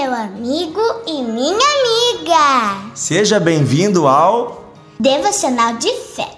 [0.00, 2.92] meu amigo e minha amiga.
[2.94, 6.28] Seja bem-vindo ao Devocional de Fé.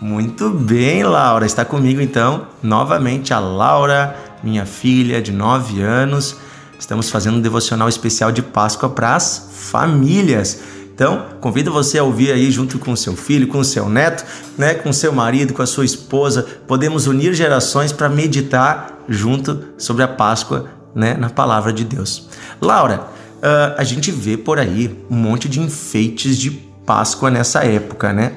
[0.00, 1.44] Muito bem, Laura.
[1.44, 6.36] Está comigo então novamente a Laura, minha filha de 9 anos.
[6.78, 10.62] Estamos fazendo um devocional especial de Páscoa para as famílias.
[10.94, 14.24] Então, convido você a ouvir aí junto com seu filho, com seu neto,
[14.56, 16.46] né, com seu marido, com a sua esposa.
[16.66, 22.31] Podemos unir gerações para meditar junto sobre a Páscoa, né, na palavra de Deus.
[22.60, 26.50] Laura, uh, a gente vê por aí um monte de enfeites de
[26.84, 28.34] Páscoa nessa época, né?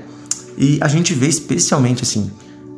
[0.57, 2.31] E a gente vê especialmente assim,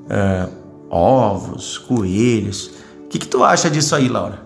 [0.06, 0.52] uh,
[0.90, 2.72] ovos, coelhos.
[3.06, 4.42] O que, que tu acha disso aí, Laura?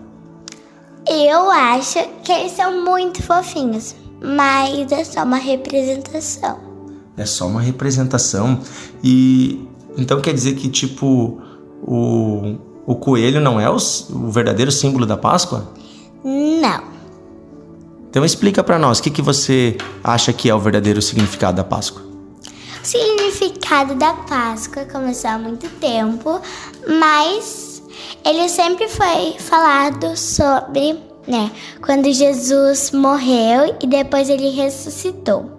[1.08, 6.58] Eu acho que eles são muito fofinhos, mas é só uma representação.
[7.16, 8.60] É só uma representação.
[9.02, 9.66] E
[9.96, 11.40] então quer dizer que, tipo,
[11.82, 15.72] o, o coelho não é o, o verdadeiro símbolo da Páscoa?
[16.24, 16.91] Não.
[18.12, 21.64] Então explica para nós, o que, que você acha que é o verdadeiro significado da
[21.64, 22.02] Páscoa?
[22.82, 26.38] O significado da Páscoa começou há muito tempo,
[26.86, 27.82] mas
[28.22, 35.50] ele sempre foi falado sobre, né, quando Jesus morreu e depois ele ressuscitou.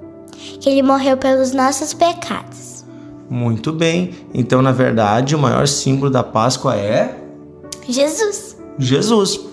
[0.62, 2.86] Que ele morreu pelos nossos pecados.
[3.32, 4.14] Muito bem.
[4.32, 7.18] Então, na verdade, o maior símbolo da Páscoa é
[7.90, 8.56] Jesus.
[8.78, 9.53] Jesus.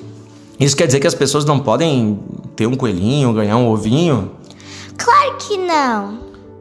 [0.60, 2.20] Isso quer dizer que as pessoas não podem
[2.54, 4.32] ter um coelhinho, ganhar um ovinho?
[4.98, 6.18] Claro que não.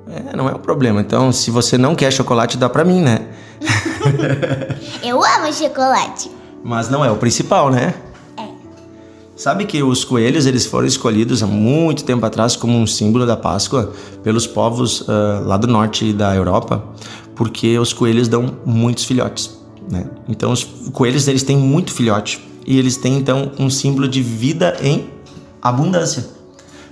[0.09, 1.01] É, não é um problema.
[1.01, 3.27] Então, se você não quer chocolate, dá pra mim, né?
[5.03, 6.31] Eu amo chocolate.
[6.63, 7.93] Mas não é o principal, né?
[8.37, 8.47] É.
[9.35, 13.35] Sabe que os coelhos eles foram escolhidos há muito tempo atrás como um símbolo da
[13.35, 13.91] Páscoa
[14.23, 16.81] pelos povos uh, lá do norte da Europa,
[17.35, 19.59] porque os coelhos dão muitos filhotes.
[19.91, 20.05] Né?
[20.29, 24.77] Então os coelhos eles têm muito filhote e eles têm então um símbolo de vida
[24.79, 25.09] em
[25.59, 26.27] abundância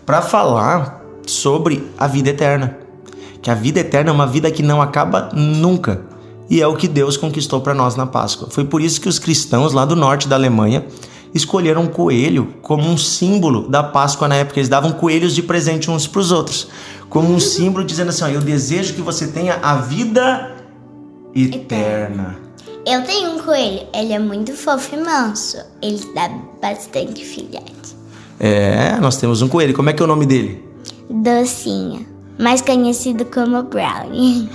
[0.03, 2.79] para falar sobre a vida eterna,
[3.43, 6.01] que a vida eterna é uma vida que não acaba nunca
[6.49, 8.47] e é o que Deus conquistou para nós na Páscoa.
[8.49, 10.83] Foi por isso que os cristãos lá do norte da Alemanha
[11.31, 14.59] escolheram um coelho como um símbolo da Páscoa na época.
[14.59, 16.69] Eles davam coelhos de presente uns para os outros,
[17.07, 20.55] como um símbolo dizendo assim: ó, Eu desejo que você tenha a vida
[21.35, 22.47] eterna.
[22.89, 25.57] Eu tenho um coelho, ele é muito fofo e manso.
[25.81, 26.29] Ele dá
[26.61, 27.97] bastante filhote.
[28.39, 29.73] É, nós temos um coelho.
[29.73, 30.63] Como é que é o nome dele?
[31.09, 34.47] Docinho mais conhecido como Brownie.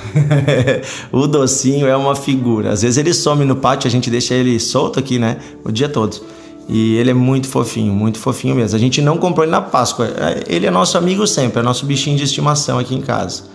[1.10, 2.70] o docinho é uma figura.
[2.70, 5.38] Às vezes ele some no pátio, a gente deixa ele solto aqui, né?
[5.64, 6.16] O dia todo.
[6.68, 8.76] E ele é muito fofinho, muito fofinho mesmo.
[8.76, 10.06] A gente não comprou ele na Páscoa.
[10.06, 13.51] É, ele é nosso amigo sempre, é nosso bichinho de estimação aqui em casa.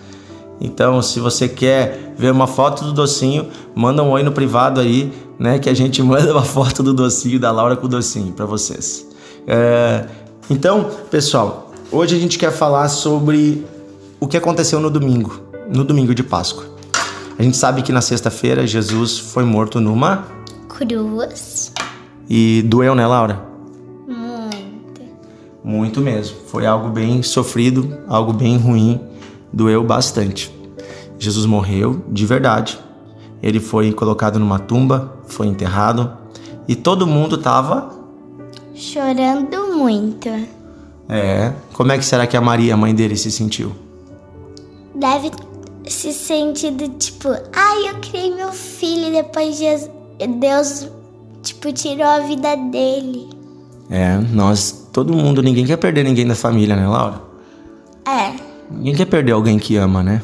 [0.60, 5.12] Então, se você quer ver uma foto do docinho, manda um oi no privado aí,
[5.38, 5.58] né?
[5.58, 9.06] Que a gente manda uma foto do docinho, da Laura com o docinho para vocês.
[9.46, 10.06] É...
[10.50, 13.64] Então, pessoal, hoje a gente quer falar sobre
[14.18, 15.40] o que aconteceu no domingo,
[15.72, 16.64] no domingo de Páscoa.
[17.38, 20.26] A gente sabe que na sexta-feira Jesus foi morto numa
[20.68, 21.72] cruz.
[22.28, 23.40] E doeu, né, Laura?
[24.06, 25.02] Muito.
[25.62, 26.36] Muito mesmo.
[26.48, 29.00] Foi algo bem sofrido, algo bem ruim,
[29.52, 30.54] doeu bastante.
[31.18, 32.78] Jesus morreu de verdade.
[33.42, 36.12] Ele foi colocado numa tumba, foi enterrado
[36.66, 37.90] e todo mundo tava
[38.74, 40.28] chorando muito.
[41.08, 41.52] É.
[41.72, 43.72] Como é que será que a Maria, a mãe dele, se sentiu?
[44.98, 45.30] deve
[45.86, 50.88] se sentido tipo, ai, eu criei meu filho e depois Deus,
[51.42, 53.30] tipo, tirou a vida dele.
[53.90, 57.22] É, nós, todo mundo, ninguém quer perder ninguém da família, né, Laura?
[58.06, 58.47] É.
[58.70, 60.22] Ninguém quer perder alguém que ama, né?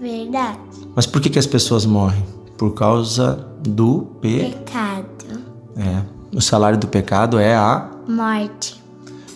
[0.00, 0.58] Verdade.
[0.94, 2.24] Mas por que, que as pessoas morrem?
[2.56, 4.50] Por causa do pe...
[4.50, 5.40] pecado.
[5.76, 6.02] É.
[6.34, 8.82] O salário do pecado é a morte.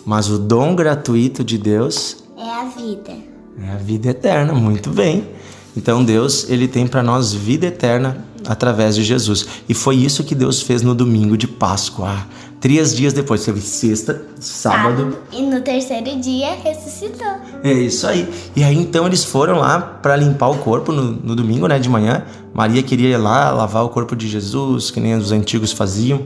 [0.05, 3.13] Mas o dom gratuito de Deus é a vida.
[3.61, 5.29] É a vida eterna, muito bem.
[5.77, 9.47] Então Deus, ele tem para nós vida eterna através de Jesus.
[9.69, 12.27] E foi isso que Deus fez no domingo de Páscoa.
[12.63, 15.19] Três dias depois, teve sexta, sábado.
[15.33, 17.41] E no terceiro dia ressuscitou.
[17.65, 18.33] É isso aí.
[18.55, 21.89] E aí então eles foram lá para limpar o corpo no, no, domingo, né, de
[21.89, 22.25] manhã.
[22.55, 26.23] Maria queria ir lá lavar o corpo de Jesus, que nem os antigos faziam.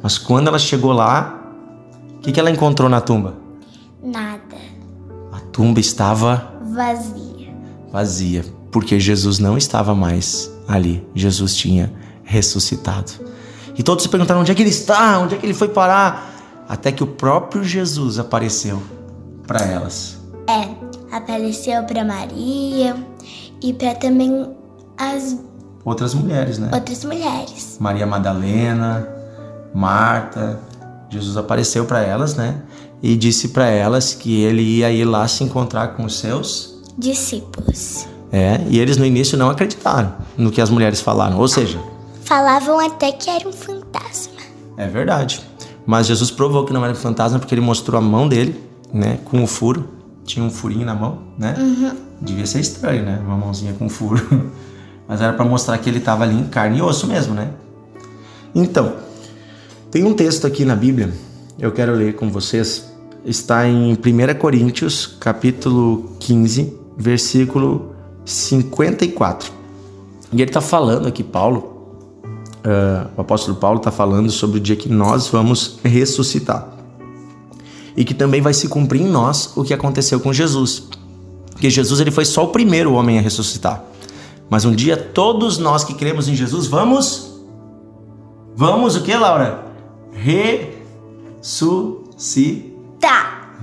[0.00, 1.42] Mas quando ela chegou lá,
[2.18, 3.34] o que, que ela encontrou na tumba?
[4.00, 4.40] Nada.
[5.32, 7.52] A tumba estava vazia.
[7.92, 11.06] Vazia, porque Jesus não estava mais ali.
[11.14, 13.12] Jesus tinha ressuscitado.
[13.76, 16.32] E todos se perguntaram onde é que ele está, onde é que ele foi parar,
[16.68, 18.82] até que o próprio Jesus apareceu
[19.46, 20.18] para elas.
[20.48, 20.68] É,
[21.14, 22.96] apareceu para Maria
[23.62, 24.54] e para também
[24.96, 25.38] as
[25.84, 26.70] outras mulheres, né?
[26.72, 27.76] Outras mulheres.
[27.80, 29.08] Maria Madalena,
[29.74, 30.60] Marta,
[31.08, 32.62] Jesus apareceu para elas, né?
[33.02, 38.06] e disse para elas que ele ia ir lá se encontrar com os seus discípulos.
[38.32, 41.80] É, e eles no início não acreditaram no que as mulheres falaram, ou seja,
[42.24, 44.40] falavam até que era um fantasma.
[44.76, 45.40] É verdade.
[45.84, 48.60] Mas Jesus provou que não era um fantasma porque ele mostrou a mão dele,
[48.92, 49.88] né, com o furo.
[50.24, 51.56] Tinha um furinho na mão, né?
[51.58, 51.96] Uhum.
[52.20, 53.20] Devia ser estranho, né?
[53.24, 54.22] Uma mãozinha com furo.
[55.08, 57.50] Mas era para mostrar que ele estava ali em carne e osso mesmo, né?
[58.54, 58.94] Então,
[59.90, 61.12] tem um texto aqui na Bíblia,
[61.58, 62.88] eu quero ler com vocês.
[63.24, 67.92] Está em 1 Coríntios, capítulo 15, versículo
[68.24, 69.52] 54.
[70.32, 71.80] E ele está falando aqui, Paulo,
[72.64, 76.68] uh, o apóstolo Paulo está falando sobre o dia que nós vamos ressuscitar.
[77.96, 80.84] E que também vai se cumprir em nós o que aconteceu com Jesus.
[81.50, 83.84] Porque Jesus ele foi só o primeiro homem a ressuscitar.
[84.48, 87.30] Mas um dia todos nós que cremos em Jesus vamos.
[88.54, 89.64] Vamos o que, Laura?
[90.12, 92.69] Ressuscitar.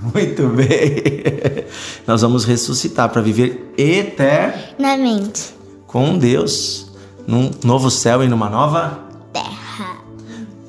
[0.14, 1.66] Muito bem.
[2.06, 5.54] Nós vamos ressuscitar para viver eternamente
[5.86, 6.92] com Deus
[7.28, 9.00] num novo céu e numa nova
[9.34, 9.98] terra.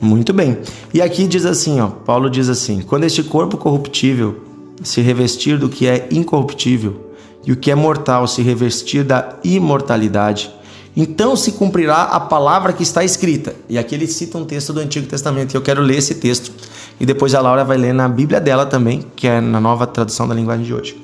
[0.01, 0.59] Muito bem.
[0.93, 4.43] E aqui diz assim, ó, Paulo diz assim: quando este corpo corruptível
[4.83, 7.13] se revestir do que é incorruptível
[7.45, 10.51] e o que é mortal se revestir da imortalidade,
[10.97, 13.55] então se cumprirá a palavra que está escrita.
[13.69, 16.51] E aqui ele cita um texto do Antigo Testamento, e eu quero ler esse texto.
[17.01, 20.27] E depois a Laura vai ler na Bíblia dela também, que é na nova tradução
[20.27, 21.01] da linguagem de hoje.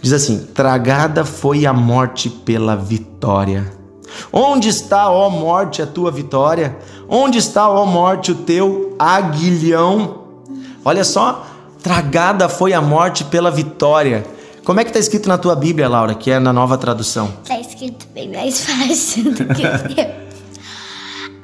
[0.00, 3.72] Diz assim: Tragada foi a morte pela vitória.
[4.32, 6.76] Onde está, ó morte, a tua vitória?
[7.08, 10.22] Onde está, ó morte, o teu aguilhão?
[10.84, 11.46] Olha só,
[11.82, 14.24] tragada foi a morte pela vitória.
[14.64, 17.32] Como é que está escrito na tua Bíblia, Laura, que é na nova tradução?
[17.42, 20.18] Está escrito bem mais fácil do que o teu.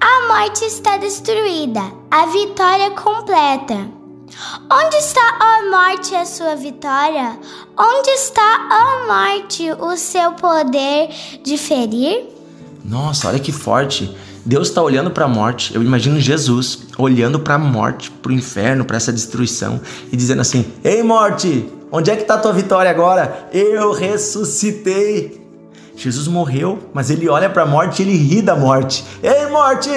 [0.07, 1.81] A morte está destruída,
[2.11, 3.89] a vitória completa.
[4.71, 7.39] Onde está, ó morte, a sua vitória?
[7.75, 11.09] Onde está, ó morte, o seu poder
[11.43, 12.27] de ferir?
[12.85, 14.15] Nossa, olha que forte.
[14.45, 15.75] Deus está olhando para a morte.
[15.75, 19.81] Eu imagino Jesus olhando para a morte, para o inferno, para essa destruição
[20.13, 23.49] e dizendo assim: Ei, morte, onde é que está a tua vitória agora?
[23.51, 25.44] Eu ressuscitei.
[25.97, 29.05] Jesus morreu, mas ele olha para a morte e ele ri da morte.
[29.23, 29.91] Ei, morte,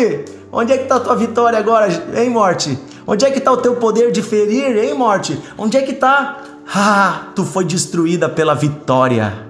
[0.52, 1.88] onde é que está a tua vitória agora?
[2.14, 4.76] Ei, morte, onde é que está o teu poder de ferir?
[4.78, 6.44] Ei, morte, onde é que está?
[6.74, 9.48] Ah, tu foi destruída pela vitória.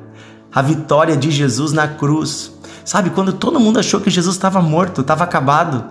[0.53, 2.51] A vitória de Jesus na cruz.
[2.85, 5.83] Sabe, quando todo mundo achou que Jesus estava morto, estava acabado,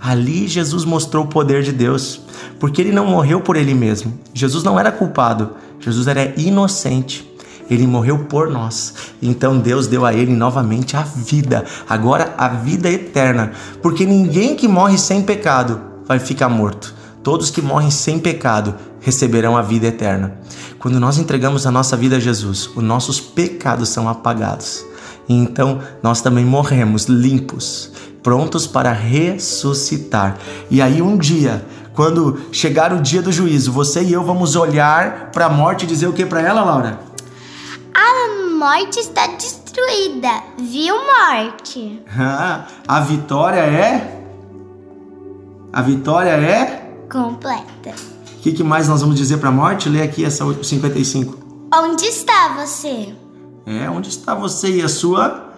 [0.00, 2.20] ali Jesus mostrou o poder de Deus,
[2.58, 4.18] porque ele não morreu por ele mesmo.
[4.32, 7.29] Jesus não era culpado, Jesus era inocente.
[7.70, 8.94] Ele morreu por nós.
[9.22, 14.66] Então Deus deu a ele novamente a vida, agora a vida eterna, porque ninguém que
[14.66, 16.94] morre sem pecado vai ficar morto.
[17.22, 20.38] Todos que morrem sem pecado receberão a vida eterna.
[20.78, 24.84] Quando nós entregamos a nossa vida a Jesus, os nossos pecados são apagados.
[25.28, 30.38] E então nós também morremos limpos, prontos para ressuscitar.
[30.70, 35.30] E aí um dia, quando chegar o dia do juízo, você e eu vamos olhar
[35.30, 37.09] para a morte e dizer o que para ela, Laura?
[38.02, 42.00] A morte está destruída, viu, morte?
[42.88, 44.24] a vitória é?
[45.70, 46.94] A vitória é?
[47.12, 47.90] Completa.
[48.38, 49.90] O que, que mais nós vamos dizer para a morte?
[49.90, 51.68] Lê aqui essa 55.
[51.74, 53.14] Onde está você?
[53.66, 55.50] É, onde está você e a sua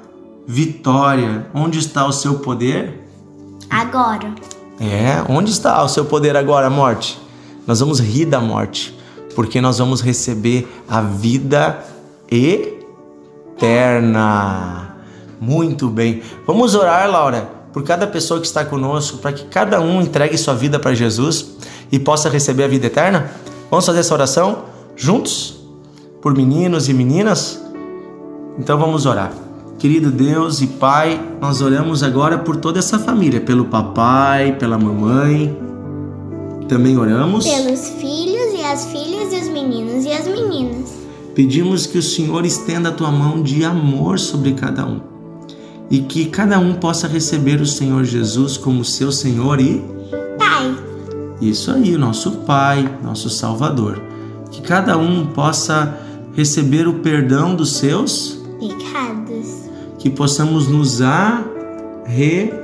[0.44, 1.46] vitória?
[1.54, 3.08] Onde está o seu poder?
[3.70, 4.34] Agora.
[4.80, 7.20] É, onde está o seu poder agora, morte?
[7.68, 8.98] Nós vamos rir da morte,
[9.36, 11.92] porque nós vamos receber a vida
[13.58, 14.96] eterna.
[15.40, 16.22] Muito bem.
[16.46, 20.54] Vamos orar, Laura, por cada pessoa que está conosco, para que cada um entregue sua
[20.54, 21.56] vida para Jesus
[21.90, 23.30] e possa receber a vida eterna?
[23.70, 24.64] Vamos fazer essa oração
[24.96, 25.60] juntos?
[26.20, 27.60] Por meninos e meninas?
[28.58, 29.32] Então vamos orar.
[29.78, 35.58] Querido Deus e Pai, nós oramos agora por toda essa família, pelo papai, pela mamãe.
[36.68, 41.01] Também oramos pelos filhos e as filhas e os meninos e as meninas.
[41.34, 45.12] Pedimos que o Senhor estenda a tua mão de amor sobre cada um
[45.92, 49.84] e que cada um possa receber o Senhor Jesus como seu Senhor e
[50.38, 50.74] Pai.
[51.38, 54.02] Isso aí, nosso Pai, nosso Salvador.
[54.50, 55.98] Que cada um possa
[56.34, 59.68] receber o perdão dos seus pecados.
[59.98, 62.56] Que possamos nos arrepender.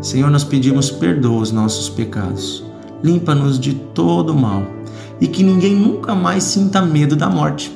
[0.00, 2.65] Senhor, nós pedimos perdoa os nossos pecados.
[3.02, 4.76] Limpa-nos de todo mal
[5.20, 7.72] e que ninguém nunca mais sinta medo da morte.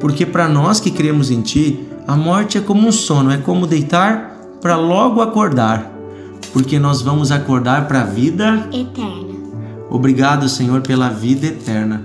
[0.00, 3.66] Porque para nós que cremos em Ti, a morte é como um sono, é como
[3.66, 5.92] deitar para logo acordar.
[6.52, 9.34] Porque nós vamos acordar para a vida eterna.
[9.90, 12.02] Obrigado, Senhor, pela vida eterna.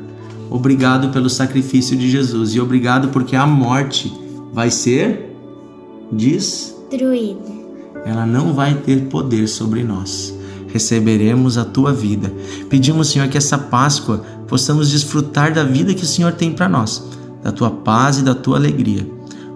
[0.49, 4.11] Obrigado pelo sacrifício de Jesus e obrigado porque a morte
[4.51, 5.35] vai ser
[6.11, 7.59] destruída.
[8.05, 10.33] Ela não vai ter poder sobre nós.
[10.71, 12.33] Receberemos a tua vida.
[12.69, 17.03] Pedimos, Senhor, que essa Páscoa possamos desfrutar da vida que o Senhor tem para nós,
[17.43, 19.07] da tua paz e da tua alegria.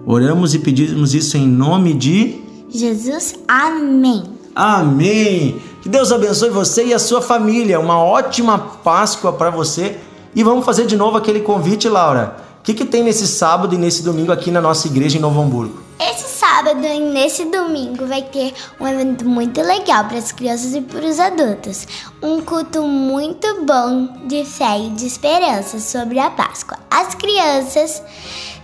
[0.06, 3.36] Oramos e pedimos isso em nome de Jesus.
[3.46, 4.24] Amém.
[4.54, 5.56] Amém.
[5.80, 7.78] Que Deus abençoe você e a sua família.
[7.78, 9.98] Uma ótima Páscoa para você.
[10.34, 12.36] E vamos fazer de novo aquele convite, Laura.
[12.58, 15.40] O que, que tem nesse sábado e nesse domingo aqui na nossa igreja em Novo
[15.40, 15.78] Hamburgo?
[16.00, 16.23] Esse
[16.54, 21.04] sábado e nesse domingo vai ter um evento muito legal para as crianças e para
[21.04, 21.84] os adultos.
[22.22, 26.78] Um culto muito bom de fé e de esperança sobre a Páscoa.
[26.88, 28.00] As crianças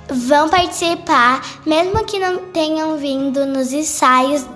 [0.08, 4.46] vão participar, mesmo que não tenham vindo nos ensaios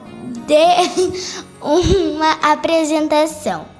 [0.46, 1.08] de
[1.60, 3.73] uma apresentação.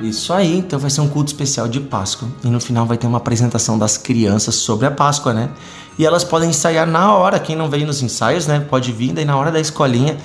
[0.00, 3.06] Isso aí, então vai ser um culto especial de Páscoa e no final vai ter
[3.06, 5.50] uma apresentação das crianças sobre a Páscoa, né?
[5.96, 8.58] E elas podem ensaiar na hora, quem não veio nos ensaios, né?
[8.68, 10.16] Pode vir, daí na hora da escolinha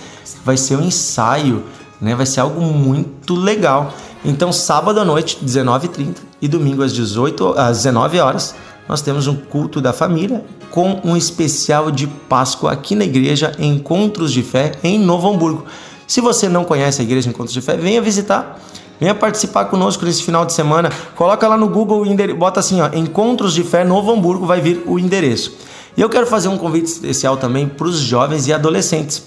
[0.43, 1.63] vai ser um ensaio,
[2.01, 2.15] né?
[2.15, 3.93] Vai ser algo muito legal.
[4.25, 8.55] Então, sábado à noite, 19h30 e domingo às 18 às 19 horas,
[8.87, 14.31] nós temos um culto da família com um especial de Páscoa aqui na igreja Encontros
[14.31, 15.65] de Fé em Novo Hamburgo.
[16.07, 18.59] Se você não conhece a igreja Encontros de Fé, venha visitar.
[18.99, 20.91] Venha participar conosco nesse final de semana.
[21.15, 22.03] Coloca lá no Google,
[22.37, 25.53] bota assim, ó, Encontros de Fé Novo Hamburgo, vai vir o endereço.
[25.95, 29.23] E eu quero fazer um convite especial também para os jovens e adolescentes.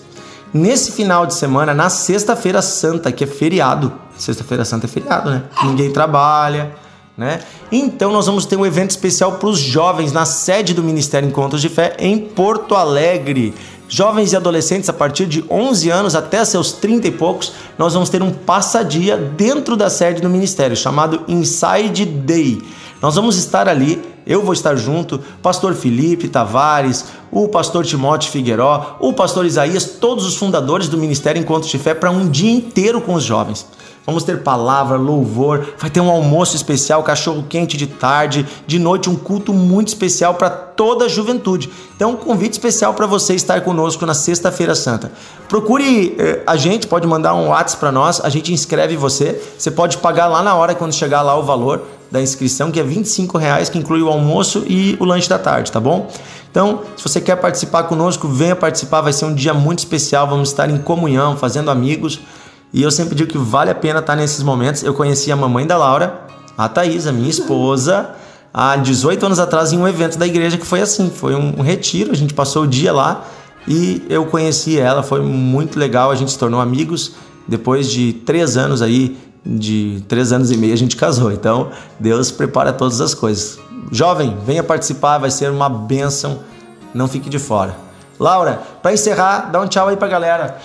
[0.53, 3.93] Nesse final de semana, na Sexta-feira Santa, que é feriado.
[4.19, 5.45] Sexta-feira Santa é feriado, né?
[5.65, 6.73] Ninguém trabalha,
[7.17, 7.41] né?
[7.71, 11.61] Então nós vamos ter um evento especial para os jovens na sede do Ministério Encontros
[11.61, 13.55] de Fé em Porto Alegre.
[13.89, 18.09] Jovens e adolescentes a partir de 11 anos até seus 30 e poucos, nós vamos
[18.09, 22.63] ter um passadia dentro da sede do ministério chamado Inside Day.
[23.03, 28.97] Nós vamos estar ali, eu vou estar junto, pastor Felipe Tavares, o pastor Timóteo Figueiró,
[28.99, 33.01] o pastor Isaías, todos os fundadores do Ministério Encontros de Fé para um dia inteiro
[33.01, 33.67] com os jovens.
[34.05, 39.09] Vamos ter palavra, louvor, vai ter um almoço especial, cachorro quente de tarde, de noite
[39.09, 41.71] um culto muito especial para toda a juventude.
[41.95, 45.13] Então, um convite especial para você estar conosco na Sexta-feira Santa.
[45.49, 49.41] Procure eh, a gente, pode mandar um WhatsApp para nós, a gente inscreve você.
[49.57, 52.83] Você pode pagar lá na hora quando chegar lá o valor da inscrição, que é
[52.83, 56.11] 25 reais, que inclui o almoço e o lanche da tarde, tá bom?
[56.51, 60.51] Então, se você quer participar conosco, venha participar, vai ser um dia muito especial, vamos
[60.51, 62.21] estar em comunhão, fazendo amigos.
[62.73, 64.83] E eu sempre digo que vale a pena estar nesses momentos.
[64.83, 66.23] Eu conheci a mamãe da Laura,
[66.57, 68.11] a Thaís, a minha esposa,
[68.53, 72.13] há 18 anos atrás em um evento da igreja que foi assim, foi um, retiro,
[72.13, 73.25] a gente passou o dia lá
[73.67, 77.13] e eu conheci ela, foi muito legal, a gente se tornou amigos.
[77.47, 81.31] Depois de três anos aí, de três anos e meio a gente casou.
[81.31, 83.59] Então Deus prepara todas as coisas.
[83.91, 86.41] Jovem, venha participar, vai ser uma bênção.
[86.95, 87.77] Não fique de fora.
[88.19, 90.59] Laura, para encerrar, dá um tchau aí pra galera.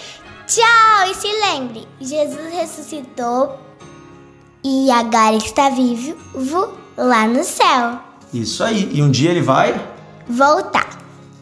[0.47, 1.11] Tchau!
[1.11, 3.59] E se lembre, Jesus ressuscitou
[4.63, 6.15] e agora está vivo
[6.97, 7.99] lá no céu.
[8.33, 8.89] Isso aí.
[8.93, 9.75] E um dia ele vai
[10.27, 10.87] voltar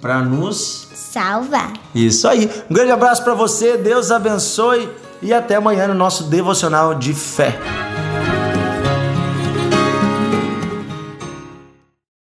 [0.01, 1.71] para nos salvar.
[1.93, 2.50] Isso aí.
[2.69, 3.77] Um grande abraço para você.
[3.77, 4.89] Deus abençoe
[5.21, 7.59] e até amanhã no nosso devocional de fé.